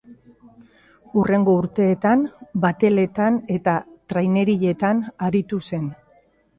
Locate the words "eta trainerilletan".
3.59-5.09